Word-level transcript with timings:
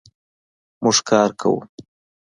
مونږ 0.81 0.97
کار 1.09 1.29
کوو 1.39 1.59